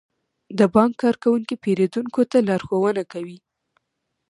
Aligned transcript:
د 0.57 0.59
بانک 0.73 0.93
کارکونکي 1.03 1.55
پیرودونکو 1.63 2.21
ته 2.31 2.37
لارښوونه 2.47 3.03
کوي. 3.11 3.37